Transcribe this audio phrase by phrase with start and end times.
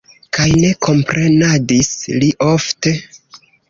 [0.37, 2.99] Kaj ne komprenadis li ofte.